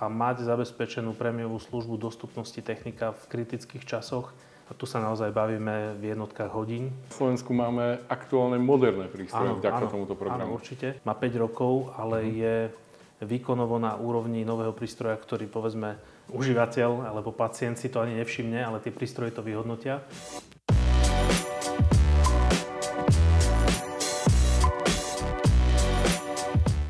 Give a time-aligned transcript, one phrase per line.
[0.00, 4.32] a mať zabezpečenú prémiovú službu dostupnosti technika v kritických časoch.
[4.66, 6.94] A tu sa naozaj bavíme v jednotkách hodín.
[7.12, 10.56] V Slovensku máme aktuálne moderné prístroje vďaka áno, tomuto programu.
[10.56, 11.02] Áno, určite.
[11.04, 12.38] Má 5 rokov, ale uh-huh.
[12.38, 12.54] je
[13.20, 16.00] výkonovo na úrovni nového prístroja, ktorý povedzme
[16.32, 20.00] užívateľ alebo pacient si to ani nevšimne, ale tie prístroje to vyhodnotia.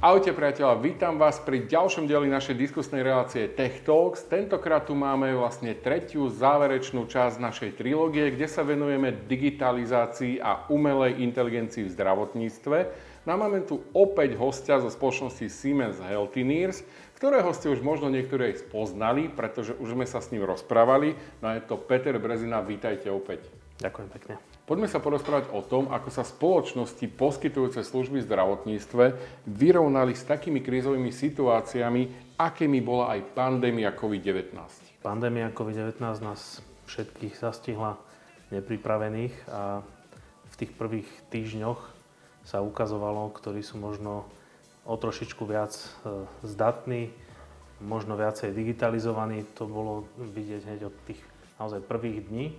[0.00, 4.24] Ahojte priateľa, vítam vás pri ďalšom dieli našej diskusnej relácie Tech Talks.
[4.24, 11.20] Tentokrát tu máme vlastne tretiu záverečnú časť našej trilógie, kde sa venujeme digitalizácii a umelej
[11.20, 12.78] inteligencii v zdravotníctve.
[13.28, 16.80] No máme tu opäť hostia zo spoločnosti Siemens Healthineers,
[17.20, 21.12] ktorého ste už možno niektorí aj spoznali, pretože už sme sa s ním rozprávali.
[21.44, 23.59] No je to Peter Brezina, vítajte opäť.
[23.80, 24.34] Ďakujem pekne.
[24.68, 29.04] Poďme sa porozprávať o tom, ako sa spoločnosti poskytujúce služby v zdravotníctve
[29.48, 34.52] vyrovnali s takými krízovými situáciami, akými bola aj pandémia COVID-19.
[35.00, 36.60] Pandémia COVID-19 nás
[36.92, 37.96] všetkých zastihla
[38.52, 39.80] nepripravených a
[40.44, 41.80] v tých prvých týždňoch
[42.44, 44.28] sa ukazovalo, ktorí sú možno
[44.84, 47.16] o trošičku viac e, zdatní,
[47.80, 49.48] možno viacej digitalizovaní.
[49.56, 51.20] To bolo vidieť hneď od tých
[51.56, 52.52] naozaj prvých dní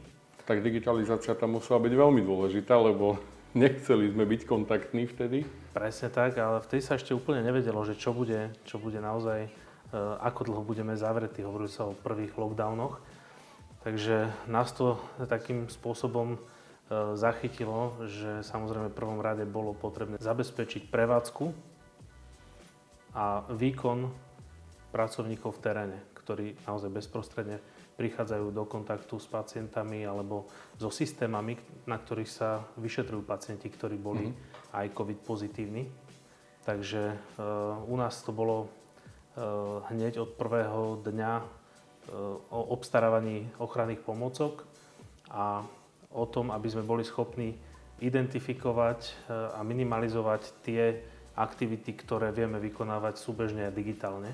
[0.46, 3.18] tak digitalizácia tam musela byť veľmi dôležitá, lebo
[3.62, 5.44] nechceli sme byť kontaktní vtedy.
[5.72, 9.50] Presne tak, ale vtedy sa ešte úplne nevedelo, že čo bude, čo bude naozaj, e,
[10.20, 11.44] ako dlho budeme zavretí.
[11.44, 13.00] Hovorili sa o prvých lockdownoch.
[13.82, 16.40] Takže nás to takým spôsobom e,
[17.18, 21.72] zachytilo, že samozrejme v prvom rade bolo potrebné zabezpečiť prevádzku
[23.12, 24.08] a výkon
[24.92, 27.58] pracovníkov v teréne, ktorí naozaj bezprostredne
[28.02, 30.50] prichádzajú do kontaktu s pacientami alebo
[30.82, 31.54] so systémami,
[31.86, 34.74] na ktorých sa vyšetrujú pacienti, ktorí boli mm-hmm.
[34.74, 35.86] aj COVID pozitívni.
[36.66, 37.16] Takže e,
[37.86, 38.68] u nás to bolo e,
[39.94, 41.46] hneď od prvého dňa e,
[42.50, 44.66] o obstarávaní ochranných pomôcok
[45.30, 45.62] a
[46.10, 47.54] o tom, aby sme boli schopní
[48.02, 51.06] identifikovať a minimalizovať tie
[51.38, 54.34] aktivity, ktoré vieme vykonávať súbežne a digitálne.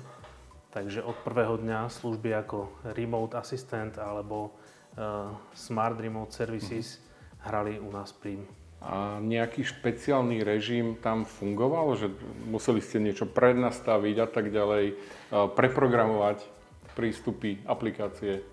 [0.68, 7.40] Takže od prvého dňa služby ako Remote Assistant alebo uh, Smart Remote Services mm-hmm.
[7.48, 8.44] hrali u nás príjm.
[8.78, 12.12] A nejaký špeciálny režim tam fungoval, že
[12.46, 16.44] museli ste niečo prednastaviť a tak ďalej, uh, preprogramovať
[16.92, 18.44] prístupy, aplikácie?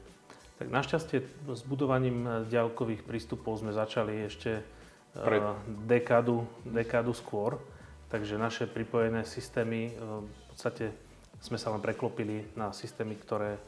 [0.55, 1.19] Tak našťastie
[1.51, 4.63] s budovaním e, ďalkových prístupov sme začali ešte
[5.11, 5.43] Pred...
[5.83, 7.59] dekádu, dekádu skôr.
[8.07, 10.95] Takže naše pripojené systémy v podstate
[11.40, 13.62] sme sa len preklopili na systémy, ktoré, e,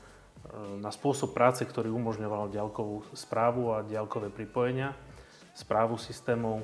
[0.79, 4.95] na spôsob práce, ktorý umožňoval ďalkovú správu a ďalkové pripojenia,
[5.57, 6.61] správu systémov.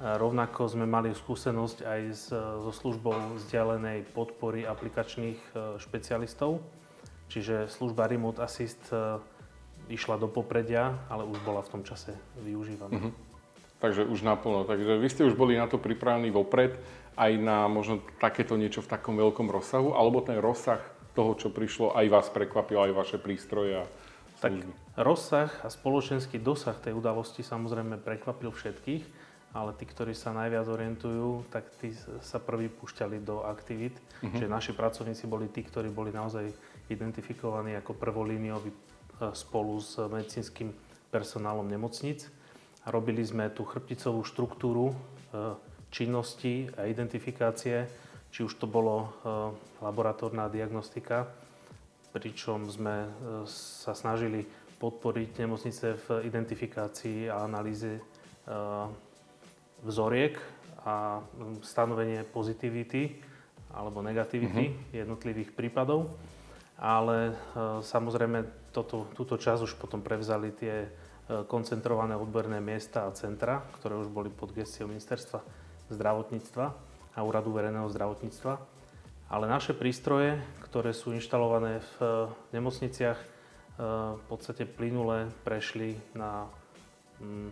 [0.00, 6.64] Rovnako sme mali skúsenosť aj so službou vzdialenej podpory aplikačných e, špecialistov,
[7.28, 9.20] čiže služba Remote Assist e,
[9.92, 12.96] išla do popredia, ale už bola v tom čase využívaná.
[12.96, 13.29] Mm-hmm.
[13.80, 14.68] Takže už naplno.
[14.68, 16.76] Takže vy ste už boli na to pripravení vopred
[17.16, 20.80] aj na možno takéto niečo v takom veľkom rozsahu, alebo ten rozsah
[21.12, 23.84] toho, čo prišlo, aj vás prekvapil, aj vaše prístroje a
[24.40, 24.72] služby?
[24.72, 29.04] Tak rozsah a spoločenský dosah tej udalosti samozrejme prekvapil všetkých,
[29.50, 31.90] ale tí, ktorí sa najviac orientujú, tak tí
[32.22, 33.98] sa prví púšťali do aktivít.
[34.22, 34.30] Uh-huh.
[34.30, 36.46] Čiže naši pracovníci boli tí, ktorí boli naozaj
[36.86, 38.78] identifikovaní ako prvolínioví e,
[39.34, 40.70] spolu s medicínskym
[41.10, 42.30] personálom nemocnic.
[42.88, 44.94] Robili sme tú chrbticovú štruktúru e,
[45.92, 47.84] činnosti a identifikácie,
[48.32, 49.08] či už to bolo e,
[49.84, 51.28] laboratórna diagnostika,
[52.16, 53.08] pričom sme e,
[53.44, 54.48] sa snažili
[54.80, 58.00] podporiť nemocnice v identifikácii a analýze
[59.84, 60.40] vzoriek
[60.88, 61.20] a
[61.60, 63.20] stanovenie pozitivity
[63.76, 65.04] alebo negativity uh-huh.
[65.04, 66.08] jednotlivých prípadov.
[66.80, 67.36] Ale
[67.84, 70.88] samozrejme toto, túto časť už potom prevzali tie
[71.46, 75.38] koncentrované odborné miesta a centra, ktoré už boli pod gestiou ministerstva
[75.90, 76.66] zdravotníctva
[77.14, 78.58] a úradu verejného zdravotníctva.
[79.30, 82.10] Ale naše prístroje, ktoré sú inštalované v eh,
[82.58, 83.28] nemocniciach, eh,
[84.18, 86.50] v podstate plynule prešli na
[87.22, 87.50] mm,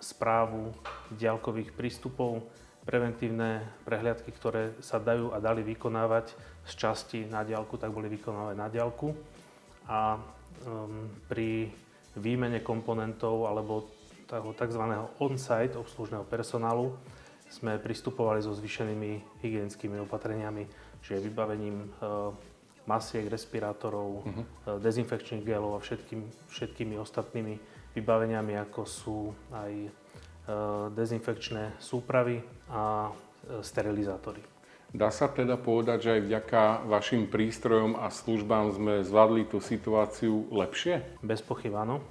[0.00, 0.72] správu
[1.12, 2.40] diaľkových prístupov,
[2.88, 6.32] preventívne prehliadky, ktoré sa dajú a dali vykonávať
[6.64, 9.12] z časti na diaľku, tak boli vykonávané na diaľku.
[9.84, 11.68] A um, pri
[12.18, 13.86] výmene komponentov alebo
[14.30, 14.82] tzv.
[15.18, 16.94] on-site obslužného personálu
[17.50, 20.70] sme pristupovali so zvýšenými hygienickými opatreniami,
[21.02, 21.88] čiže vybavením e,
[22.86, 24.78] masiek, respirátorov, uh-huh.
[24.78, 27.58] dezinfekčných gelov a všetkým, všetkými ostatnými
[27.98, 29.18] vybaveniami, ako sú
[29.50, 29.90] aj e,
[30.94, 32.38] dezinfekčné súpravy
[32.70, 33.10] a
[33.66, 34.59] sterilizátory.
[34.90, 40.50] Dá sa teda povedať, že aj vďaka vašim prístrojom a službám sme zvládli tú situáciu
[40.50, 41.22] lepšie?
[41.22, 42.02] Bez pochyb áno.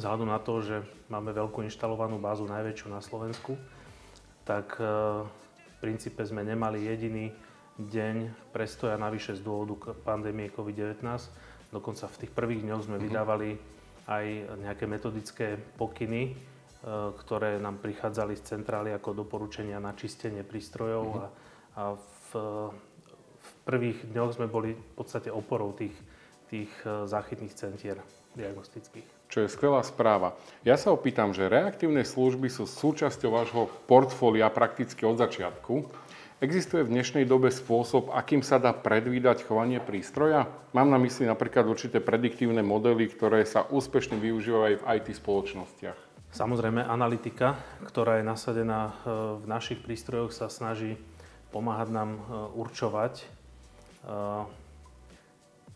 [0.00, 0.80] Vzhľadom na to, že
[1.12, 3.60] máme veľkú inštalovanú bázu, najväčšiu na Slovensku,
[4.48, 4.86] tak e,
[5.28, 7.36] v princípe sme nemali jediný
[7.76, 11.04] deň prestoja navyše z dôvodu pandémie COVID-19.
[11.68, 13.04] Dokonca v tých prvých dňoch sme mhm.
[13.04, 13.50] vydávali
[14.08, 14.26] aj
[14.64, 16.32] nejaké metodické pokyny, e,
[17.20, 22.30] ktoré nám prichádzali z centrály ako doporučenia na čistenie prístrojov a a v,
[23.40, 25.94] v prvých dňoch sme boli v podstate oporou tých,
[26.50, 27.98] tých e, záchytných centier
[28.34, 29.06] diagnostických.
[29.30, 30.34] Čo je skvelá správa.
[30.66, 35.86] Ja sa opýtam, že reaktívne služby sú súčasťou vášho portfólia prakticky od začiatku.
[36.40, 40.48] Existuje v dnešnej dobe spôsob, akým sa dá predvídať chovanie prístroja?
[40.72, 45.98] Mám na mysli napríklad určité prediktívne modely, ktoré sa úspešne využívajú aj v IT spoločnostiach.
[46.30, 48.92] Samozrejme, analytika, ktorá je nasadená e,
[49.36, 50.96] v našich prístrojoch, sa snaží
[51.50, 52.20] pomáhať nám e,
[52.54, 53.24] určovať e,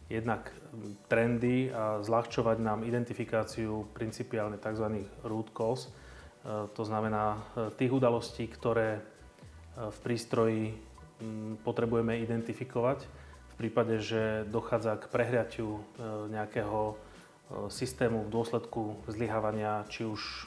[0.08, 0.50] jednak
[1.10, 5.06] trendy a zľahčovať nám identifikáciu principiálne tzv.
[5.26, 5.90] root cause, e,
[6.72, 7.42] to znamená
[7.76, 9.02] tých udalostí, ktoré
[9.74, 10.62] v prístroji
[11.66, 13.02] potrebujeme identifikovať
[13.50, 15.82] v prípade, že dochádza k prehriatiu
[16.30, 16.94] nejakého
[17.74, 20.46] systému v dôsledku zlyhávania či už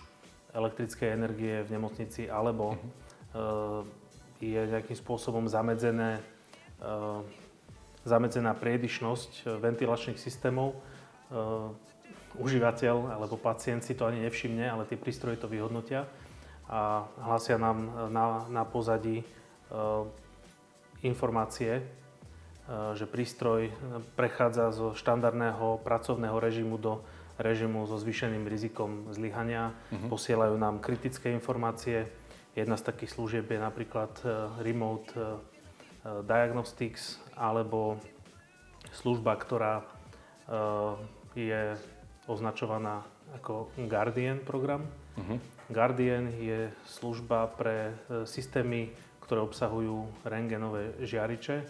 [0.56, 4.07] elektrickej energie v nemocnici alebo mm-hmm
[4.42, 6.22] je nejakým spôsobom zamedzené,
[6.82, 7.22] uh,
[8.06, 10.78] zamedzená priedišnosť eh, ventilačných systémov.
[11.28, 11.74] Uh,
[12.38, 16.06] užívateľ alebo pacient si to ani nevšimne, ale tie prístroje to vyhodnotia
[16.70, 19.24] a hlásia nám na, na pozadí
[21.02, 21.80] informácie,
[22.68, 23.72] že prístroj
[24.20, 27.00] prechádza zo štandardného pracovného režimu do
[27.40, 29.72] režimu so zvýšeným rizikom zlyhania.
[29.94, 30.18] Uh-huh.
[30.18, 32.10] Posielajú nám kritické informácie,
[32.58, 35.26] Jedna z takých služieb je napríklad e, Remote e, e,
[36.26, 38.02] Diagnostics alebo
[38.90, 39.86] služba, ktorá
[41.36, 41.76] je
[42.24, 43.04] označovaná
[43.36, 44.88] ako Guardian program.
[45.20, 45.38] Uh-huh.
[45.68, 51.68] Guardian je služba pre systémy, ktoré obsahujú rengenové žiariče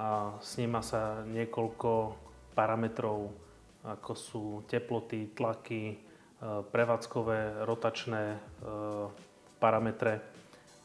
[0.00, 2.16] a sníma sa niekoľko
[2.56, 3.28] parametrov,
[3.84, 6.00] ako sú teploty, tlaky,
[6.72, 8.40] prevádzkové, rotačné
[9.60, 10.22] parametre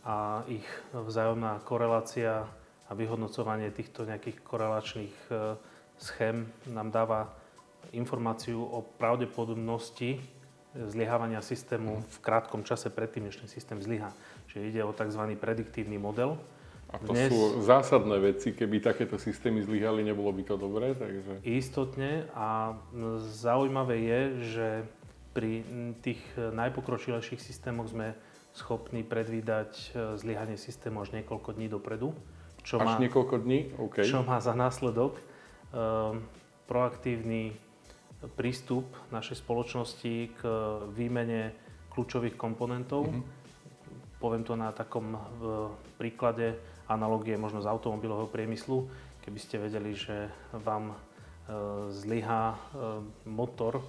[0.03, 2.43] a ich vzájomná korelácia
[2.89, 5.55] a vyhodnocovanie týchto nejakých korelačných e,
[5.95, 7.31] schém nám dáva
[7.95, 10.19] informáciu o pravdepodobnosti
[10.73, 14.09] zlyhávania systému v krátkom čase predtým, než ten systém zlyhá.
[14.49, 15.21] Čiže ide o tzv.
[15.37, 16.35] prediktívny model.
[16.93, 20.93] A to Dnes, sú zásadné veci, keby takéto systémy zlyhali, nebolo by to dobré?
[20.93, 21.41] Takže...
[21.41, 22.77] Istotne a
[23.21, 24.21] zaujímavé je,
[24.53, 24.67] že
[25.33, 25.65] pri
[26.05, 28.13] tých najpokročilejších systémoch sme
[28.53, 29.85] schopný predvídať e,
[30.17, 32.13] zlyhanie systému až niekoľko dní dopredu.
[32.63, 33.59] Čo až má, niekoľko dní?
[33.91, 34.05] Okay.
[34.07, 36.23] Čo má za následok um,
[36.63, 37.51] proaktívny
[38.39, 40.41] prístup našej spoločnosti k
[40.95, 41.51] výmene
[41.91, 43.11] kľúčových komponentov.
[43.11, 43.23] Mm-hmm.
[44.23, 45.67] Poviem to na takom v
[45.99, 46.55] príklade
[46.87, 48.87] analogie možno z automobilového priemyslu.
[49.23, 50.97] Keby ste vedeli, že vám e,
[51.91, 52.57] zlyhá e,
[53.27, 53.83] motor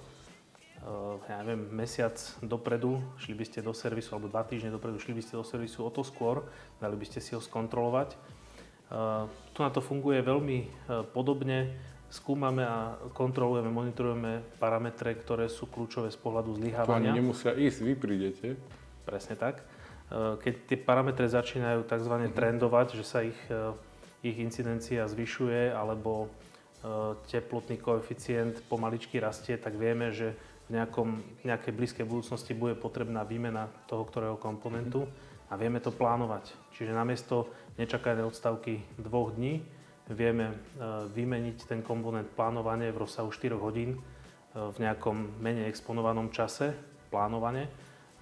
[1.25, 2.13] ja neviem, mesiac
[2.45, 5.81] dopredu, šli by ste do servisu, alebo dva týždne dopredu, šli by ste do servisu
[5.81, 6.45] o to skôr,
[6.77, 8.13] dali by ste si ho skontrolovať.
[8.85, 9.25] Eh,
[9.57, 10.67] tu na to funguje veľmi eh,
[11.09, 11.73] podobne.
[12.05, 17.11] Skúmame a kontrolujeme, monitorujeme parametre, ktoré sú kľúčové z pohľadu zlyhávania.
[17.11, 18.47] To nemusia ísť, vy prídete.
[19.03, 19.65] Presne tak.
[20.13, 22.13] Keď tie parametre začínajú tzv.
[22.13, 22.31] Uh-huh.
[22.31, 23.35] trendovať, že sa ich,
[24.21, 26.29] ich incidencia zvyšuje, alebo
[27.27, 33.69] teplotný koeficient pomaličky rastie, tak vieme, že v nejakom, nejakej blízkej budúcnosti bude potrebná výmena
[33.85, 35.05] toho ktorého komponentu
[35.49, 36.49] a vieme to plánovať.
[36.73, 39.61] Čiže namiesto nečakanej odstavky dvoch dní
[40.09, 40.55] vieme e,
[41.13, 43.99] vymeniť ten komponent plánovanie v rozsahu 4 hodín e,
[44.57, 46.73] v nejakom menej exponovanom čase
[47.13, 47.69] plánovane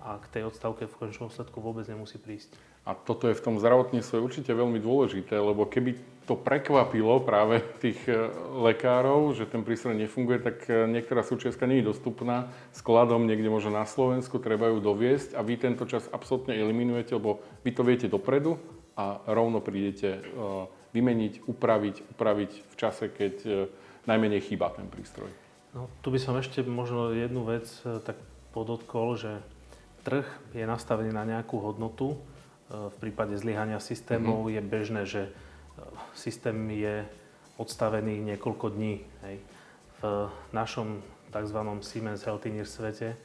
[0.04, 2.56] a k tej odstavke v končnom sledku vôbec nemusí prísť.
[2.84, 8.00] A toto je v tom zdravotníctve určite veľmi dôležité, lebo keby to prekvapilo práve tých
[8.08, 8.16] e,
[8.64, 13.76] lekárov, že ten prístroj nefunguje, tak e, niektorá súčiastka nie je dostupná skladom niekde možno
[13.76, 18.08] na Slovensku, treba ju doviesť a vy tento čas absolútne eliminujete, lebo vy to viete
[18.08, 18.56] dopredu
[18.96, 20.20] a rovno prídete e,
[20.96, 23.66] vymeniť, upraviť, upraviť v čase, keď
[24.06, 25.26] najmenej chýba ten prístroj.
[25.74, 27.66] No, tu by som ešte možno jednu vec
[28.06, 28.14] tak
[28.54, 29.42] podotkol, že
[30.06, 32.22] trh je nastavený na nejakú hodnotu,
[32.70, 34.54] v prípade zlyhania systémov mm-hmm.
[34.54, 35.22] je bežné, že
[36.14, 37.06] systém je
[37.58, 39.02] odstavený niekoľko dní.
[39.26, 39.38] Hej.
[40.02, 40.04] V
[40.52, 41.02] našom
[41.34, 41.60] tzv.
[41.82, 43.18] Siemens Healthineers svete e,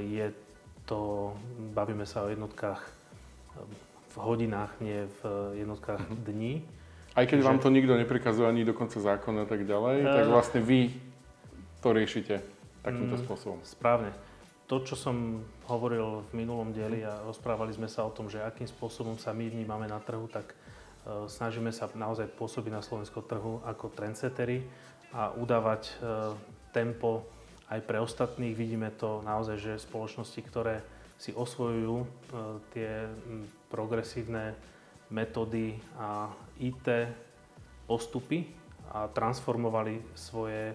[0.00, 0.26] je
[0.84, 1.32] to,
[1.72, 2.90] bavíme sa o jednotkách e,
[4.12, 5.20] v hodinách, nie v
[5.64, 6.24] jednotkách uh-huh.
[6.28, 6.62] dní.
[7.14, 7.46] Aj keď že...
[7.46, 10.90] vám to nikto neprikazuje ani dokonca zákon a tak ďalej, uh, tak vlastne vy
[11.78, 12.42] to riešite
[12.82, 13.58] takýmto um, spôsobom.
[13.62, 14.10] Správne.
[14.66, 18.66] To, čo som hovoril v minulom dieli a rozprávali sme sa o tom, že akým
[18.66, 20.54] spôsobom sa my vnímame na trhu, tak
[21.28, 24.64] snažíme sa naozaj pôsobiť na slovenskom trhu ako trendsettery
[25.12, 26.32] a udávať uh,
[26.72, 27.28] tempo
[27.68, 28.56] aj pre ostatných.
[28.56, 30.80] Vidíme to naozaj, že spoločnosti, ktoré
[31.20, 32.06] si osvojujú uh,
[32.72, 33.06] tie
[33.68, 34.56] progresívne
[35.12, 36.88] metódy a IT
[37.84, 38.48] postupy
[38.90, 40.72] a transformovali svoje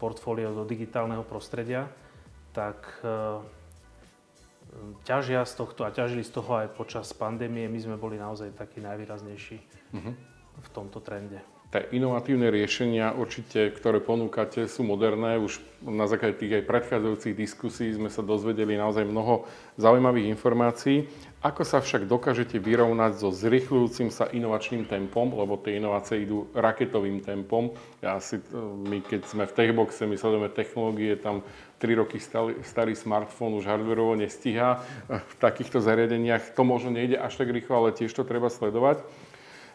[0.00, 1.88] portfólio do digitálneho prostredia,
[2.52, 2.80] tak
[5.04, 7.66] ťažia z tohto a ťažili z toho aj počas pandémie.
[7.68, 9.56] My sme boli naozaj takí najvýraznejší
[9.94, 10.14] uh-huh.
[10.60, 11.55] v tomto trende.
[11.66, 15.34] Tie inovatívne riešenia určite, ktoré ponúkate, sú moderné.
[15.34, 21.10] Už na základe tých aj predchádzajúcich diskusí sme sa dozvedeli naozaj mnoho zaujímavých informácií.
[21.42, 27.26] Ako sa však dokážete vyrovnať so zrychľujúcim sa inovačným tempom, lebo tie inovácie idú raketovým
[27.26, 27.74] tempom.
[27.98, 28.38] Ja si,
[28.86, 31.42] my keď sme v Techboxe, my sledujeme technológie, tam
[31.82, 34.86] 3 roky starý, starý smartfón už hardwareovo nestíha.
[35.10, 39.02] V takýchto zariadeniach to možno nejde až tak rýchlo, ale tiež to treba sledovať.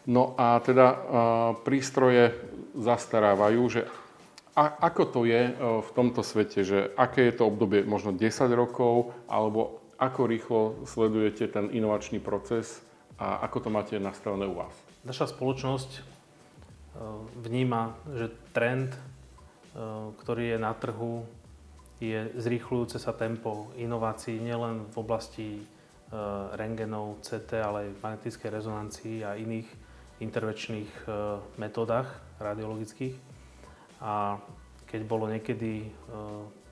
[0.10, 0.88] No a teda
[1.62, 2.34] prístroje
[2.74, 3.82] zastarávajú, že
[4.52, 8.52] a ako to je e, v tomto svete, že aké je to obdobie, možno 10
[8.52, 12.84] rokov, alebo ako rýchlo sledujete ten inovačný proces
[13.16, 14.76] a ako to máte nastavené u vás?
[15.08, 16.02] Naša spoločnosť e,
[17.48, 19.00] vníma, že trend, e,
[20.20, 21.24] ktorý je na trhu,
[22.02, 25.50] je zrýchľujúce sa tempo inovácií nielen v oblasti
[26.58, 29.70] rengenov, CT, ale aj magnetickej rezonancii a iných
[30.22, 31.10] intervenčných e,
[31.58, 33.18] metodách radiologických.
[34.02, 34.38] A
[34.86, 35.90] keď bolo niekedy e,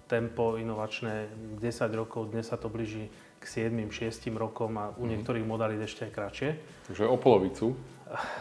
[0.09, 1.61] tempo inovačné 10
[1.93, 5.09] rokov, dnes sa to blíži k 7-6 rokom a u mm.
[5.15, 6.49] niektorých modalít ešte aj kratšie.
[6.89, 7.73] Takže o polovicu?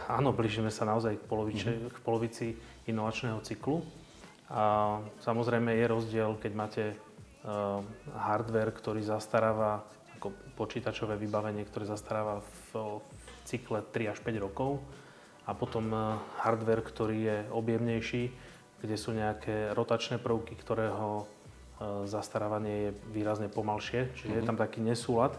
[0.09, 1.89] Áno, blížime sa naozaj k, poloviče, mm.
[1.93, 2.47] k polovici
[2.89, 3.85] inovačného cyklu.
[4.49, 6.85] A samozrejme je rozdiel, keď máte
[7.45, 7.85] uh,
[8.17, 9.85] hardware, ktorý zastaráva,
[10.17, 13.18] ako počítačové vybavenie, ktoré zastaráva v, v
[13.49, 14.85] cykle 3 až 5 rokov
[15.49, 15.99] a potom e,
[16.45, 18.23] hardware, ktorý je objemnejší,
[18.85, 24.37] kde sú nejaké rotačné prvky, ktorého e, zastarávanie je výrazne pomalšie, čiže mm-hmm.
[24.37, 24.49] je mhm.
[24.53, 25.33] tam taký nesúlad.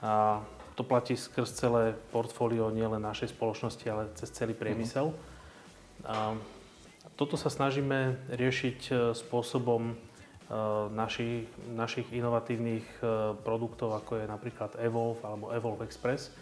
[0.00, 0.40] A
[0.72, 5.12] to platí skrz celé portfólio nielen našej spoločnosti, ale cez celý priemysel.
[5.12, 6.08] Mm-hmm.
[6.08, 6.40] A
[7.20, 10.08] toto sa snažíme riešiť e, spôsobom
[10.90, 11.46] našich,
[11.78, 12.82] našich inovatívnych
[13.46, 16.34] produktov, ako je napríklad Evolve alebo Evolve Express,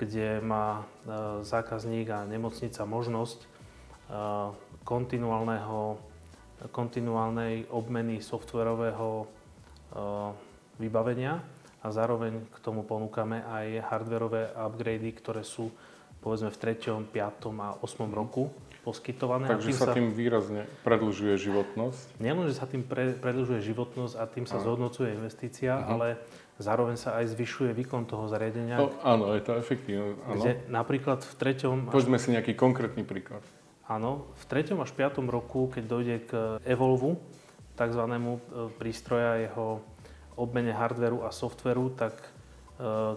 [0.00, 0.84] kde má e,
[1.44, 3.46] zákazník a nemocnica možnosť e,
[4.80, 6.00] kontinuálneho,
[6.72, 9.26] kontinuálnej obmeny softverového e,
[10.80, 11.44] vybavenia
[11.84, 15.68] a zároveň k tomu ponúkame aj hardwareové upgrady, ktoré sú
[16.24, 17.60] povedzme v 3., 5.
[17.60, 18.08] a 8.
[18.12, 18.48] roku
[18.80, 19.48] poskytované.
[19.48, 22.16] Takže sa, sa tým výrazne predlžuje životnosť?
[22.16, 25.92] Nielen, že sa tým pre, predlžuje životnosť a tým sa zhodnocuje investícia, uh-huh.
[25.92, 26.06] ale
[26.60, 28.76] Zároveň sa aj zvyšuje výkon toho zariadenia.
[28.76, 30.20] To, áno, je to efektívne.
[30.28, 30.36] Áno.
[30.36, 31.76] Kde napríklad v treťom...
[31.88, 33.40] Poďme si nejaký konkrétny príklad.
[33.88, 36.30] Áno, v treťom až piatom roku, keď dojde k
[36.68, 37.16] Evolvu,
[37.80, 38.02] tzv.
[38.04, 38.20] E,
[38.76, 39.80] prístroja, jeho
[40.36, 42.28] obmene hardveru a softveru, tak e,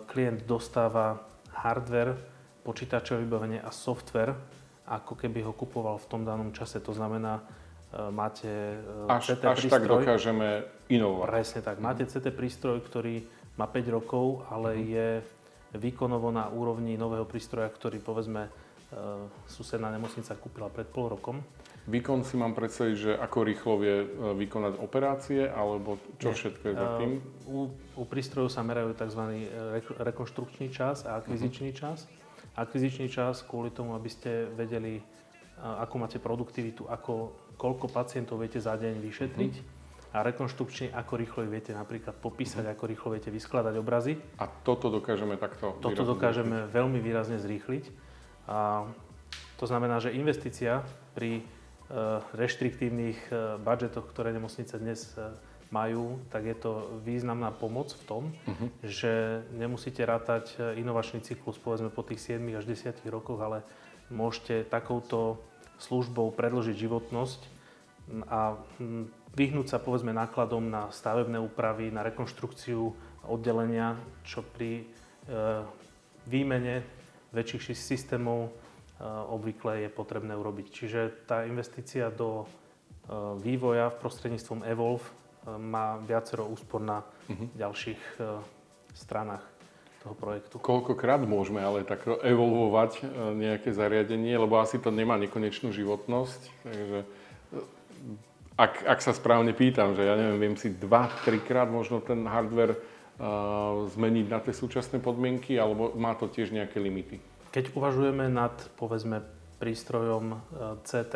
[0.07, 1.19] klient dostáva
[1.51, 2.15] hardware,
[2.63, 4.33] počítačové vybavenie a software,
[4.87, 6.79] ako keby ho kupoval v tom danom čase.
[6.79, 7.43] To znamená,
[7.91, 8.79] e, máte
[9.11, 9.75] až, CT až prístroj.
[9.75, 10.47] tak dokážeme
[10.87, 11.27] inovovať.
[11.27, 11.77] Presne tak.
[11.83, 13.23] Máte CT prístroj, ktorý
[13.57, 14.89] má 5 rokov, ale uh-huh.
[14.89, 15.07] je
[15.77, 18.49] výkonovo na úrovni nového prístroja, ktorý povedzme e,
[19.49, 21.41] susedná nemocnica kúpila pred pol rokom.
[21.83, 24.07] Výkon si mám predstaviť, že ako rýchlo vie e,
[24.37, 26.37] vykonať operácie, alebo čo Nie.
[26.37, 27.11] všetko je za tým?
[27.49, 27.59] U,
[27.97, 29.49] u prístrojov sa merajú tzv.
[30.01, 31.81] rekonštrukčný čas a akvizičný uh-huh.
[31.93, 32.05] čas.
[32.53, 35.01] Akvizičný čas kvôli tomu, aby ste vedeli,
[35.57, 39.53] akú máte produktivitu, ako, koľko pacientov viete za deň vyšetriť.
[39.57, 39.81] Uh-huh
[40.13, 44.13] a rekonštrukčne, ako rýchlo viete napríklad popísať, ako rýchlo viete vyskladať obrazy.
[44.37, 46.75] A toto dokážeme takto Toto dokážeme zrýchliť.
[46.77, 47.85] veľmi výrazne zrýchliť.
[48.45, 48.85] A
[49.57, 50.85] to znamená, že investícia
[51.17, 51.43] pri e,
[52.37, 55.33] reštriktívnych e, budžetoch, ktoré nemocnice dnes e,
[55.73, 58.69] majú, tak je to významná pomoc v tom, uh-huh.
[58.85, 63.65] že nemusíte rátať inovačný cyklus povedzme po tých 7 až 10 rokoch, ale
[64.13, 65.41] môžete takouto
[65.81, 67.41] službou predlžiť životnosť
[68.29, 68.61] a
[69.33, 72.93] vyhnúť sa povedzme nákladom na stavebné úpravy, na rekonštrukciu
[73.25, 74.83] oddelenia, čo pri e,
[76.29, 76.85] výmene
[77.33, 78.51] väčších systémov e,
[79.05, 80.65] obvykle je potrebné urobiť.
[80.69, 82.47] Čiže tá investícia do e,
[83.41, 85.11] vývoja v prostredníctvom Evolve e,
[85.57, 87.47] má viacero úspor na uh-huh.
[87.57, 88.37] ďalších e,
[88.93, 89.43] stranách.
[90.03, 90.59] toho projektu.
[90.59, 93.07] Koľkokrát môžeme ale takto evolvovať
[93.39, 96.41] nejaké zariadenie, lebo asi to nemá nekonečnú životnosť.
[96.67, 96.99] Takže
[98.53, 102.77] ak, ak sa správne pýtam, že ja neviem, viem si dva, trikrát možno ten hardware
[102.77, 107.17] uh, zmeniť na tie súčasné podmienky, alebo má to tiež nejaké limity?
[107.53, 109.25] Keď uvažujeme nad, povedzme,
[109.57, 110.39] prístrojom uh,
[110.85, 111.13] CT,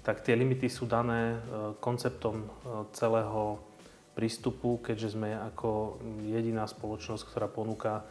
[0.00, 2.48] tak tie limity sú dané uh, konceptom
[2.92, 3.60] celého
[4.16, 8.04] prístupu, keďže sme ako jediná spoločnosť, ktorá ponúka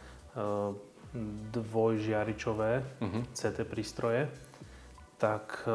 [1.50, 3.22] dvojžiaričové uh-huh.
[3.34, 4.30] CT prístroje,
[5.18, 5.66] tak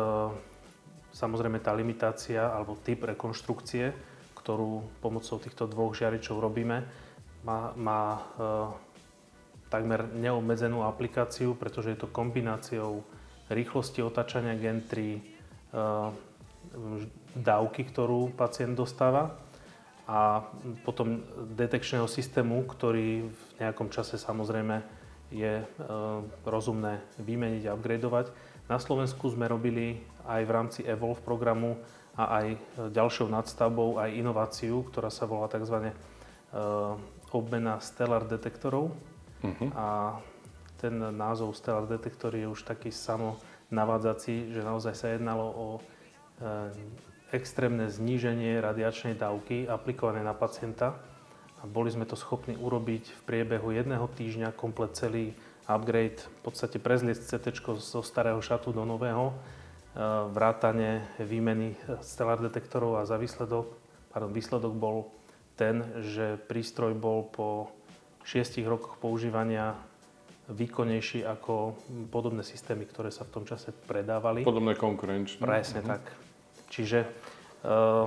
[1.16, 3.96] Samozrejme tá limitácia alebo typ rekonštrukcie,
[4.36, 6.84] ktorú pomocou týchto dvoch žiaričov robíme,
[7.48, 8.22] má, má e,
[9.72, 13.08] takmer neobmedzenú aplikáciu, pretože je to kombináciou
[13.48, 15.22] rýchlosti otáčania Gen 3, e,
[17.36, 19.40] dávky, ktorú pacient dostáva
[20.06, 20.46] a
[20.86, 21.26] potom
[21.58, 24.84] detekčného systému, ktorý v nejakom čase samozrejme
[25.34, 25.66] je e,
[26.46, 28.26] rozumné vymeniť a upgradovať.
[28.66, 31.78] Na Slovensku sme robili aj v rámci Evolve programu
[32.18, 32.48] a aj
[32.96, 35.90] ďalšou nadstavbou aj inováciu, ktorá sa volá tzv.
[35.90, 35.94] E,
[37.30, 38.96] obmena stellar detektorov.
[39.44, 39.70] Uh-huh.
[39.76, 40.18] A
[40.82, 43.38] ten názov stellar detektor je už taký samo
[43.70, 45.80] navádzací, že naozaj sa jednalo o e,
[47.36, 50.98] extrémne zníženie radiačnej dávky aplikované na pacienta.
[51.62, 56.78] A boli sme to schopní urobiť v priebehu jedného týždňa komplet celý upgrade, v podstate
[56.78, 59.36] prezliecť CT zo starého šatu do nového, e,
[60.30, 61.74] vrátane výmeny
[62.06, 63.74] stellar detektorov a za výsledok,
[64.14, 65.10] pardon, výsledok bol
[65.58, 67.74] ten, že prístroj bol po
[68.28, 69.74] 6 rokoch používania
[70.46, 71.74] výkonnejší ako
[72.14, 74.46] podobné systémy, ktoré sa v tom čase predávali.
[74.46, 75.42] Podobné konkurenčné.
[75.42, 75.94] Presne uh-huh.
[75.98, 76.04] tak.
[76.70, 77.10] Čiže
[77.66, 78.06] uh,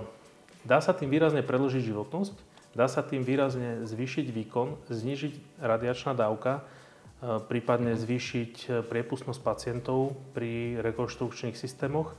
[0.62, 2.35] dá sa tým výrazne predlžiť životnosť,
[2.79, 6.88] dá sa tým výrazne zvýšiť výkon, znižiť radiačná dávka, E,
[7.19, 12.15] prípadne zvýšiť e, priepustnosť pacientov pri rekonštrukčných systémoch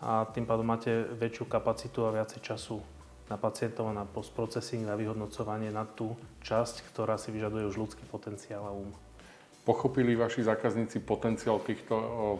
[0.00, 2.80] a tým pádom máte väčšiu kapacitu a viacej času
[3.28, 8.08] na pacientov a na postprocesing, na vyhodnocovanie, na tú časť, ktorá si vyžaduje už ľudský
[8.08, 8.88] potenciál a um.
[9.68, 11.92] Pochopili vaši zákazníci potenciál týchto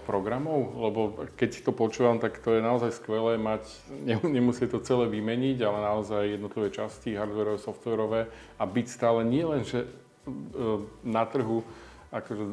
[0.08, 0.80] programov?
[0.80, 3.68] Lebo keď to počúvam, tak to je naozaj skvelé mať,
[4.24, 9.60] nemusí to celé vymeniť, ale naozaj jednotlivé časti, hardwareové, softwareové a byť stále nie len,
[9.60, 9.88] že e,
[11.04, 11.60] na trhu
[12.08, 12.44] akože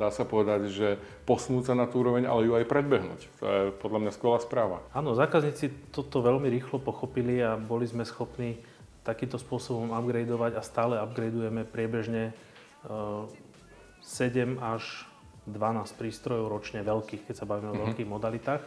[0.00, 0.88] dá sa povedať, že
[1.28, 3.20] posunúť sa na tú úroveň, ale ju aj predbehnúť.
[3.40, 4.80] To je podľa mňa skvelá správa.
[4.96, 8.60] Áno, zákazníci toto veľmi rýchlo pochopili a boli sme schopní
[9.02, 12.32] takýmto spôsobom upgradeovať a stále upgradeujeme priebežne
[12.86, 14.82] 7 až
[15.50, 17.86] 12 prístrojov ročne veľkých, keď sa bavíme o mm-hmm.
[17.90, 18.62] veľkých modalitách.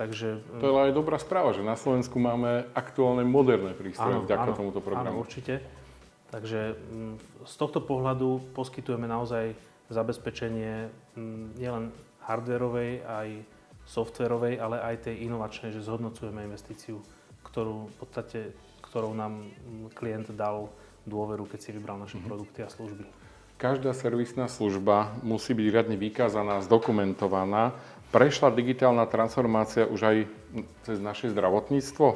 [0.00, 4.48] Takže, to je aj dobrá správa, že na Slovensku máme aktuálne moderné prístroje áno, vďaka
[4.48, 5.20] áno, tomuto programu.
[5.20, 5.60] Áno, určite.
[6.30, 9.58] Takže mm, z tohto pohľadu poskytujeme naozaj
[9.90, 10.86] zabezpečenie
[11.18, 11.90] mm, nielen
[12.22, 13.28] hardwareovej, aj
[13.90, 17.02] softwarovej, ale aj tej inovačnej, že zhodnocujeme investíciu,
[17.42, 18.54] ktorú v podstate,
[18.86, 20.70] ktorou nám mm, klient dal
[21.02, 22.30] dôveru, keď si vybral naše mm-hmm.
[22.30, 23.04] produkty a služby.
[23.60, 27.76] Každá servisná služba musí byť riadne vykázaná, zdokumentovaná.
[28.08, 30.16] Prešla digitálna transformácia už aj
[30.88, 32.06] cez naše zdravotníctvo?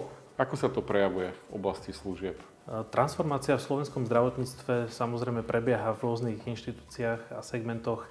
[0.40, 2.40] Ako sa to prejavuje v oblasti služieb?
[2.64, 8.08] Transformácia v slovenskom zdravotníctve samozrejme prebieha v rôznych inštitúciách a segmentoch e,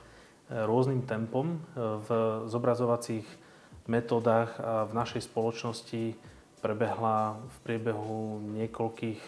[0.53, 1.57] rôznym tempom.
[1.57, 2.09] E, v
[2.53, 3.25] zobrazovacích
[3.89, 6.13] metódach a v našej spoločnosti
[6.61, 9.21] prebehla v priebehu niekoľkých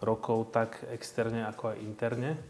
[0.00, 2.40] rokov tak externe ako aj interne.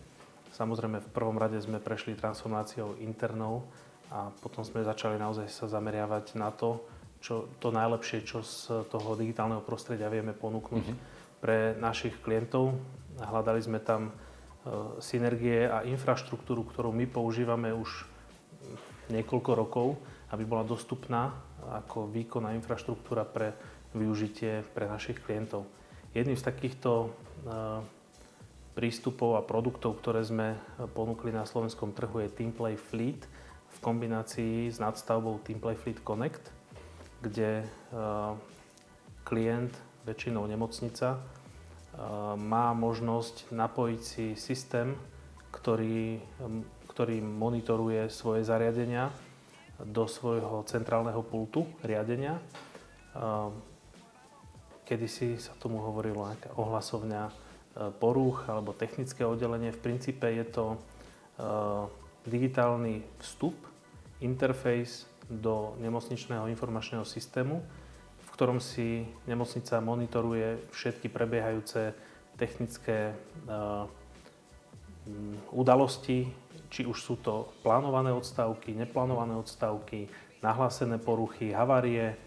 [0.55, 3.67] Samozrejme v prvom rade sme prešli transformáciou internou
[4.15, 6.87] a potom sme začali naozaj sa zameriavať na to,
[7.19, 12.79] čo, to najlepšie, čo z toho digitálneho prostredia vieme ponúknuť mm-hmm pre našich klientov.
[13.19, 14.13] Hľadali sme tam e,
[15.03, 18.07] synergie a infraštruktúru, ktorú my používame už
[19.11, 19.99] niekoľko rokov,
[20.31, 21.35] aby bola dostupná
[21.83, 23.59] ako výkonná infraštruktúra pre
[23.91, 25.67] využitie pre našich klientov.
[26.15, 27.09] Jedným z takýchto e,
[28.79, 30.55] prístupov a produktov, ktoré sme
[30.95, 33.27] ponúkli na slovenskom trhu je Teamplay Fleet
[33.73, 36.55] v kombinácii s nadstavbou Teamplay Fleet Connect,
[37.19, 37.67] kde e,
[39.27, 41.23] klient väčšinou nemocnica,
[42.41, 44.97] má možnosť napojiť si systém,
[45.53, 46.17] ktorý,
[46.89, 49.13] ktorý monitoruje svoje zariadenia
[49.83, 52.41] do svojho centrálneho pultu riadenia.
[54.83, 57.33] Kedysi sa tomu hovorilo nejaká ohlasovňa e,
[57.97, 59.71] porúch alebo technické oddelenie.
[59.71, 60.79] V princípe je to e,
[62.27, 63.55] digitálny vstup,
[64.21, 67.63] interfejs do nemocničného informačného systému,
[68.43, 71.95] ktorom si nemocnica monitoruje všetky prebiehajúce
[72.35, 73.15] technické
[75.55, 76.27] udalosti,
[76.67, 80.11] či už sú to plánované odstavky, neplánované odstavky,
[80.43, 82.19] nahlásené poruchy, havárie,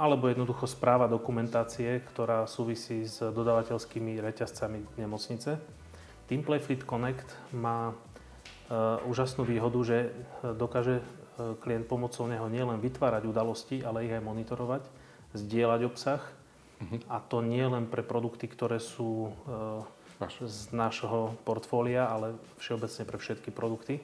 [0.00, 5.60] alebo jednoducho správa dokumentácie, ktorá súvisí s dodávateľskými reťazcami nemocnice.
[6.24, 7.92] Teamplay Fleet Connect má
[9.04, 10.08] úžasnú výhodu, že
[10.56, 11.04] dokáže
[11.60, 15.01] klient pomocou neho nielen vytvárať udalosti, ale ich aj monitorovať,
[15.34, 16.22] zdieľať obsah.
[16.82, 16.98] Uh-huh.
[17.08, 19.32] A to nie len pre produkty, ktoré sú
[20.30, 23.98] z nášho portfólia, ale všeobecne pre všetky produkty.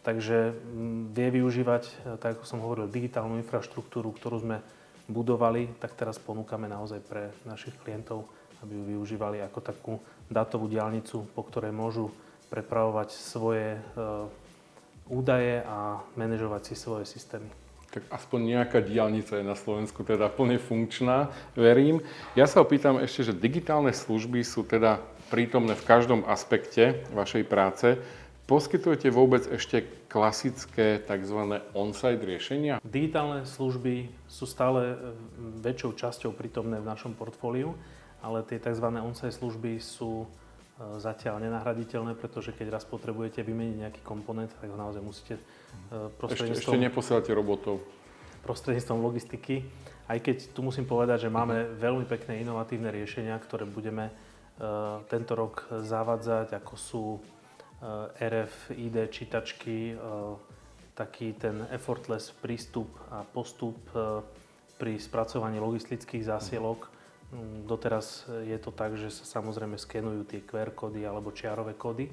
[0.00, 0.56] Takže
[1.12, 4.56] vie využívať, e, tak ako som hovoril, digitálnu infraštruktúru, ktorú sme
[5.12, 8.24] budovali, tak teraz ponúkame naozaj pre našich klientov,
[8.64, 9.92] aby ju využívali ako takú
[10.32, 12.08] dátovú diálnicu, po ktorej môžu
[12.48, 13.80] prepravovať svoje e,
[15.12, 17.50] údaje a manažovať si svoje systémy.
[17.90, 21.98] Tak aspoň nejaká diálnica je na Slovensku teda plne funkčná, verím.
[22.38, 27.98] Ja sa opýtam ešte, že digitálne služby sú teda prítomné v každom aspekte vašej práce.
[28.50, 31.62] Poskytujete vôbec ešte klasické tzv.
[31.70, 32.82] on-site riešenia?
[32.82, 34.96] Digitálne služby sú stále e,
[35.62, 37.78] väčšou časťou prítomné v našom portfóliu,
[38.18, 38.86] ale tie tzv.
[38.90, 40.28] on-site služby sú e,
[40.98, 45.38] zatiaľ nenahraditeľné, pretože keď raz potrebujete vymeniť nejaký komponent, tak ho naozaj musíte
[46.18, 46.56] prostredníctvom...
[46.56, 47.82] Ešte, ešte neposielate robotov.
[48.46, 49.66] Prostredníctvom logistiky.
[50.10, 54.10] Aj keď tu musím povedať, že máme veľmi pekné inovatívne riešenia, ktoré budeme
[55.08, 59.96] tento rok zavádzať, ako sú eh, RFID čítačky,
[60.92, 63.80] taký ten effortless prístup a postup
[64.76, 66.88] pri spracovaní logistických zásielok.
[67.32, 72.08] Mm, doteraz je to tak, že sa samozrejme skenujú tie QR kódy alebo čiarové kódy,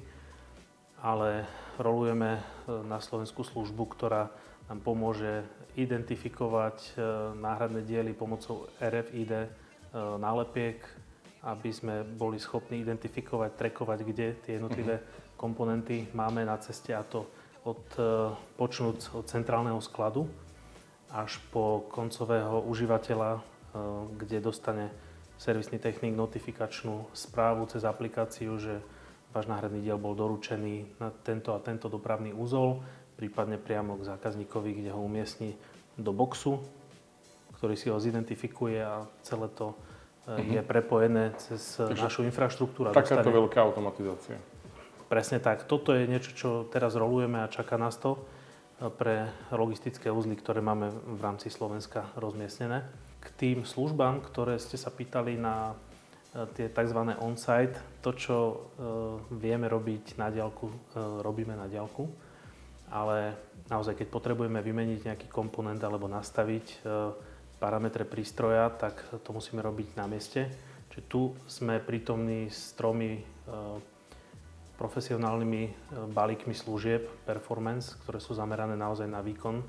[1.04, 1.44] ale
[1.78, 4.28] rolujeme na Slovensku službu, ktorá
[4.68, 5.46] nám pomôže
[5.78, 6.98] identifikovať
[7.38, 9.48] náhradné diely pomocou RFID
[10.20, 10.82] nálepiek,
[11.46, 15.38] aby sme boli schopní identifikovať, trekovať, kde tie jednotlivé uh-huh.
[15.38, 17.30] komponenty máme na ceste a to
[17.62, 20.26] od, e, počnúť od centrálneho skladu
[21.08, 23.40] až po koncového užívateľa, e,
[24.18, 24.86] kde dostane
[25.38, 28.82] servisný technik notifikačnú správu cez aplikáciu, že
[29.32, 32.80] váš náhradný diel bol doručený na tento a tento dopravný úzol,
[33.18, 35.58] prípadne priamo k zákazníkovi, kde ho umiestni
[35.98, 36.62] do boxu,
[37.58, 40.38] ktorý si ho zidentifikuje a celé to uh-huh.
[40.38, 42.94] je prepojené cez Takže našu infraštruktúru.
[42.94, 44.38] Takáto veľká automatizácia.
[45.08, 45.64] Presne tak.
[45.64, 48.20] Toto je niečo, čo teraz rolujeme a čaká nás to e,
[48.92, 52.84] pre logistické úzly, ktoré máme v rámci Slovenska rozmiestnené.
[53.18, 55.72] K tým službám, ktoré ste sa pýtali na
[56.54, 57.00] tie tzv.
[57.18, 58.36] on-site, to, čo
[59.34, 60.70] vieme robiť na diálku,
[61.22, 62.06] robíme na diálku.
[62.88, 63.36] Ale
[63.68, 66.88] naozaj, keď potrebujeme vymeniť nejaký komponent alebo nastaviť
[67.60, 70.48] parametre prístroja, tak to musíme robiť na mieste.
[70.88, 73.20] Čiže tu sme prítomní s tromi
[74.78, 75.62] profesionálnymi
[76.14, 79.60] balíkmi služieb performance, ktoré sú zamerané naozaj na výkon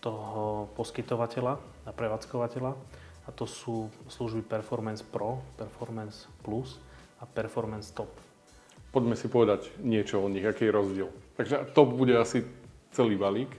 [0.00, 1.54] toho poskytovateľa
[1.86, 2.72] a prevádzkovateľa.
[3.26, 6.78] A to sú služby Performance Pro, Performance Plus
[7.18, 8.10] a Performance Top.
[8.94, 11.08] Poďme si povedať niečo o nich, aký je rozdiel.
[11.36, 12.46] Takže top bude asi
[12.94, 13.50] celý balík,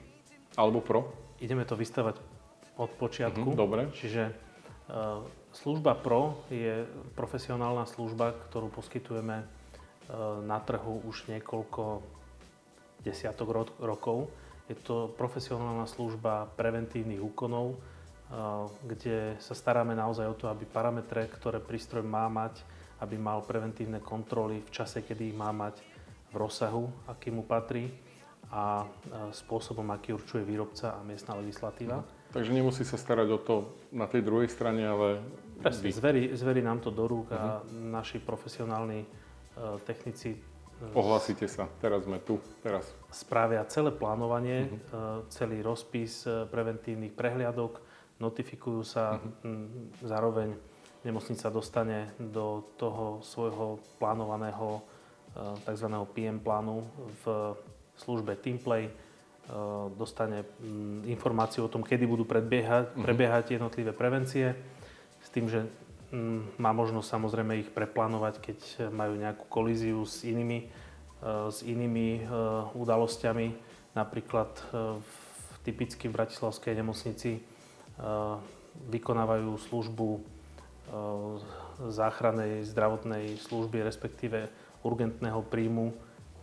[0.56, 1.14] alebo Pro?
[1.38, 2.18] Ideme to vystavať
[2.80, 3.44] od počiatku.
[3.44, 3.92] Mm-hmm, dobre.
[3.94, 5.22] Čiže uh,
[5.54, 12.02] služba Pro je profesionálna služba, ktorú poskytujeme uh, na trhu už niekoľko
[13.06, 14.32] desiatok ro- rokov.
[14.72, 17.78] Je to profesionálna služba preventívnych úkonov,
[18.84, 22.60] kde sa staráme naozaj o to, aby parametre, ktoré prístroj má mať,
[23.00, 25.80] aby mal preventívne kontroly v čase, kedy ich má mať
[26.34, 27.88] v rozsahu, aký mu patrí
[28.52, 28.88] a
[29.32, 32.04] spôsobom, aký určuje výrobca a miestna legislatíva.
[32.04, 32.18] Mm.
[32.32, 33.56] Takže nemusí sa starať o to
[33.92, 35.24] na tej druhej strane, ale...
[35.64, 37.40] Presne, zverí, zverí nám to do rúk uh-huh.
[37.40, 37.90] a mhm.
[37.90, 40.36] naši profesionálni uh, technici...
[40.94, 42.86] Ohlasíte sa, teraz sme tu, teraz.
[43.10, 45.24] Spravia celé plánovanie, uh-huh.
[45.26, 47.82] uh, celý rozpis preventívnych prehliadok,
[48.18, 49.48] notifikujú sa, uh-huh.
[49.48, 50.54] m, zároveň
[51.06, 55.88] nemocnica dostane do toho svojho plánovaného uh, tzv.
[56.18, 56.84] PM plánu
[57.24, 57.56] v
[57.96, 58.90] službe Teamplay,
[59.48, 60.44] Eh, dostane
[61.08, 63.00] informáciu o tom, kedy budú predbiehať, uh-huh.
[63.00, 64.52] prebiehať jednotlivé prevencie,
[65.24, 65.64] s tým, že
[66.60, 68.58] má možnosť samozrejme ich preplánovať, keď
[68.92, 72.28] majú nejakú kolíziu s inými, eh, s inými
[72.76, 73.48] udalosťami.
[73.96, 74.52] Napríklad
[75.00, 75.12] v,
[75.64, 77.40] typicky v Bratislavskej nemocnici
[78.94, 80.22] vykonávajú službu
[81.90, 84.48] záchrannej zdravotnej služby, respektíve
[84.82, 85.94] urgentného príjmu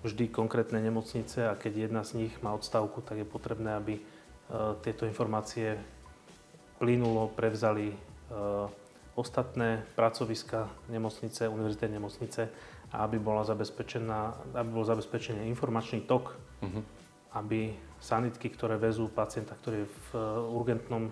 [0.04, 4.02] vždy konkrétne nemocnice a keď jedna z nich má odstavku, tak je potrebné, aby e,
[4.84, 5.80] tieto informácie
[6.76, 7.96] plynulo prevzali
[9.14, 12.42] ostatné pracoviska nemocnice, univerzitné nemocnice
[12.90, 14.18] a aby, bola zabezpečená,
[14.58, 16.82] aby bol zabezpečený informačný tok, uh-huh.
[17.38, 20.06] aby sanitky, ktoré vezú pacienta, ktorý je v
[20.50, 21.10] urgentnom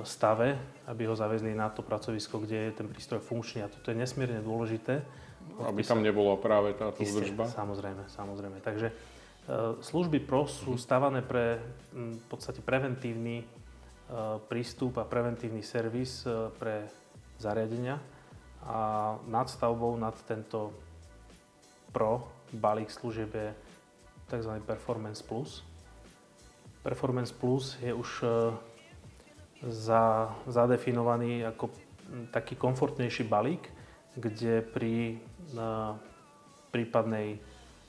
[0.00, 0.56] stave,
[0.88, 3.60] aby ho zavezli na to pracovisko, kde je ten prístroj funkčný.
[3.60, 5.04] A toto je nesmierne dôležité.
[5.60, 7.44] Aby tam nebola práve táto Isté, údržba?
[7.52, 8.58] Samozrejme, samozrejme.
[8.64, 8.94] Takže e,
[9.84, 11.60] služby PROS sú stavané pre
[11.92, 13.46] v podstate preventívny e,
[14.48, 16.88] prístup a preventívny servis e, pre
[17.36, 18.00] zariadenia
[18.64, 20.72] a nad stavbou, nad tento
[21.92, 22.24] PRO
[22.54, 23.48] balík služieb je
[24.30, 24.52] tzv.
[24.64, 25.66] Performance Plus.
[26.80, 28.24] Performance Plus je už
[29.66, 31.70] za, zadefinovaný ako
[32.34, 33.70] taký komfortnejší balík,
[34.18, 35.22] kde pri
[35.56, 35.96] uh,
[36.74, 37.40] prípadnej,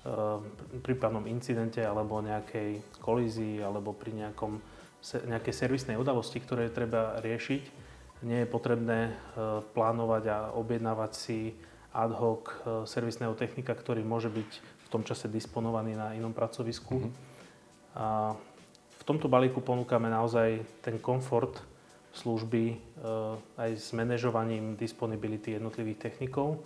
[0.05, 0.39] uh,
[0.85, 4.61] prípadnom incidente alebo nejakej kolízii alebo pri nejakom,
[5.03, 7.63] nejakej servisnej udalosti, ktoré treba riešiť,
[8.23, 11.39] nie je potrebné uh, plánovať a objednávať si
[11.91, 17.03] ad hoc uh, servisného technika, ktorý môže byť v tom čase disponovaný na inom pracovisku.
[17.03, 17.13] Mm-hmm.
[17.93, 18.37] A
[19.03, 21.59] v tomto balíku ponúkame naozaj ten komfort
[22.15, 22.75] služby e,
[23.59, 26.63] aj s manažovaním disponibility jednotlivých technikov,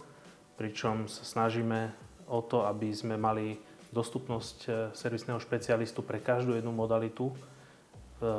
[0.54, 1.89] pričom sa snažíme
[2.30, 3.58] o to, aby sme mali
[3.89, 7.36] dostupnosť e, servisného špecialistu pre každú jednu modalitu e,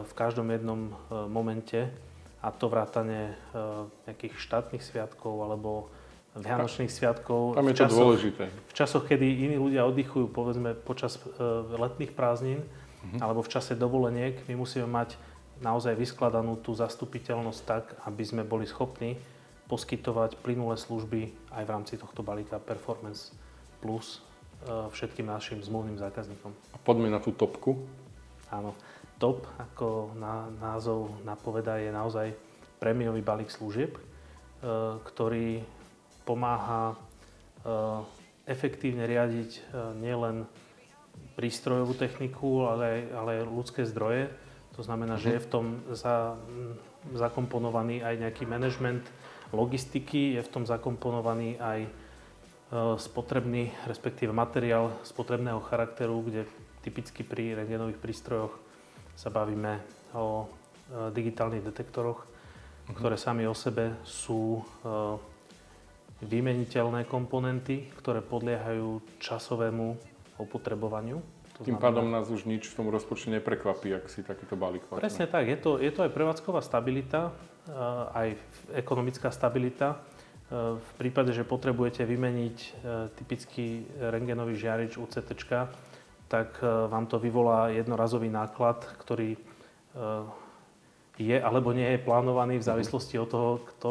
[0.06, 0.94] v každom jednom
[1.26, 1.90] momente
[2.38, 3.34] a to vrátane
[4.06, 5.90] nejakých štátnych sviatkov alebo
[6.38, 7.58] Vianočných sviatkov.
[7.58, 8.44] Tam je to časoch, dôležité.
[8.46, 11.18] V časoch, kedy iní ľudia oddychujú, povedzme počas
[11.74, 12.62] letných prázdnin,
[13.02, 13.18] uh-huh.
[13.22, 15.18] alebo v čase dovoleniek, my musíme mať
[15.58, 19.18] naozaj vyskladanú tú zastupiteľnosť tak, aby sme boli schopní
[19.68, 23.36] poskytovať plynulé služby aj v rámci tohto balíka Performance
[23.84, 24.18] Plus
[24.64, 26.50] e, všetkým našim zmluvným zákazníkom.
[26.72, 27.84] A poďme na tú topku.
[28.48, 28.72] Áno.
[29.20, 32.32] Top, ako na, názov napovedá, je naozaj
[32.80, 34.02] prémiový balík služieb, e,
[35.04, 35.60] ktorý
[36.24, 36.96] pomáha e,
[38.48, 40.48] efektívne riadiť nielen
[41.38, 44.26] prístrojovú techniku, ale, ale ľudské zdroje,
[44.74, 46.38] to znamená, že je v tom za,
[47.14, 49.02] zakomponovaný aj nejaký manažment
[49.50, 51.90] logistiky, je v tom zakomponovaný aj e,
[53.00, 56.46] spotrebný, respektíve materiál spotrebného charakteru, kde
[56.84, 58.54] typicky pri rengenových prístrojoch
[59.18, 59.82] sa bavíme
[60.14, 60.46] o e,
[61.10, 62.94] digitálnych detektoroch, uh-huh.
[62.94, 64.62] ktoré sami o sebe sú e,
[66.22, 71.20] vymeniteľné komponenty, ktoré podliehajú časovému opotrebovaniu.
[71.58, 74.86] To Tým znamená, pádom nás už nič v tom rozpočte neprekvapí, ak si takýto balík
[74.86, 75.02] platíme.
[75.02, 77.34] Presne tak, je to, je to aj prevádzková stabilita,
[77.66, 77.74] eh,
[78.14, 78.28] aj
[78.78, 79.98] ekonomická stabilita.
[79.98, 82.70] Eh, v prípade, že potrebujete vymeniť eh,
[83.18, 85.34] typický rengenový žiarič UCT,
[86.28, 89.40] tak vám to vyvolá jednorazový náklad, ktorý
[91.16, 92.68] je alebo nie je plánovaný v mhm.
[92.68, 93.90] závislosti od toho, kto,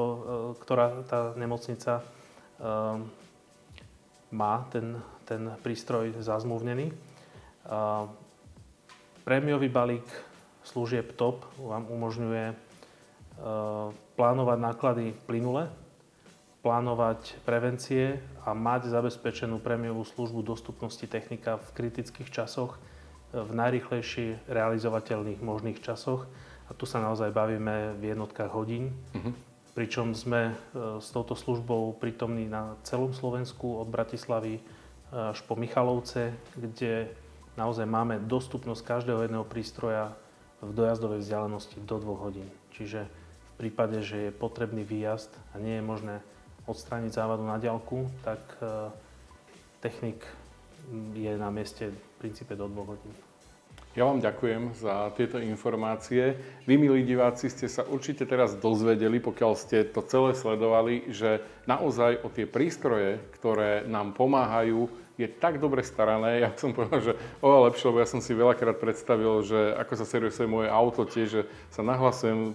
[0.62, 2.06] ktorá tá nemocnica
[4.30, 6.96] má ten, ten prístroj zazmluvnený.
[9.28, 10.08] Prémiový balík
[10.64, 12.56] služieb TOP vám umožňuje
[14.16, 15.68] plánovať náklady plynule,
[16.64, 22.80] plánovať prevencie a mať zabezpečenú prémiovú službu dostupnosti technika v kritických časoch,
[23.36, 26.24] v najrychlejšie realizovateľných možných časoch.
[26.68, 28.92] A tu sa naozaj bavíme v jednotkách hodín.
[29.16, 29.32] Uh-huh.
[29.72, 30.54] Pričom sme e,
[31.00, 34.60] s touto službou prítomní na celom Slovensku od Bratislavy
[35.12, 37.08] až po Michalovce, kde
[37.56, 40.12] naozaj máme dostupnosť každého jedného prístroja
[40.60, 42.50] v dojazdovej vzdialenosti do 2 hodín.
[42.74, 46.16] Čiže v prípade, že je potrebný výjazd a nie je možné
[46.68, 48.92] odstrániť závadu na diálku, tak e,
[49.80, 50.22] technik
[51.16, 53.27] je na mieste v princípe do 2 hodín.
[53.98, 56.38] Ja vám ďakujem za tieto informácie.
[56.70, 62.22] Vy, milí diváci, ste sa určite teraz dozvedeli, pokiaľ ste to celé sledovali, že naozaj
[62.22, 64.86] o tie prístroje, ktoré nám pomáhajú
[65.18, 68.78] je tak dobre starané, ja som povedal, že oveľa lepšie, lebo ja som si veľakrát
[68.78, 71.42] predstavil, že ako sa servisuje moje auto tiež, že
[71.74, 72.54] sa nahlasujem,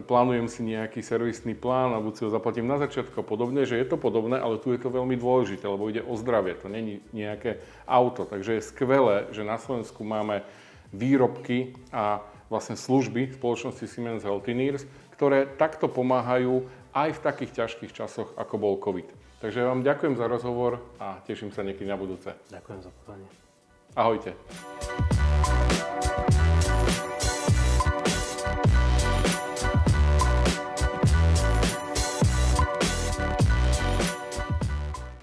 [0.00, 3.76] plánujem si nejaký servisný plán a buď si ho zaplatím na začiatku a podobne, že
[3.76, 7.04] je to podobné, ale tu je to veľmi dôležité, lebo ide o zdravie, to není
[7.12, 8.24] nejaké auto.
[8.24, 10.40] Takže je skvelé, že na Slovensku máme
[10.96, 16.64] výrobky a vlastne služby spoločnosti Siemens Healthineers, ktoré takto pomáhajú
[16.96, 19.08] aj v takých ťažkých časoch, ako bol COVID.
[19.40, 22.32] Takže vám ďakujem za rozhovor a teším sa niekedy na budúce.
[22.48, 23.28] Ďakujem za pozvanie.
[23.92, 24.30] Ahojte.